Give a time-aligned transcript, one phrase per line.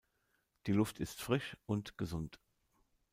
[0.65, 2.39] Die Luft ist frisch und gesund.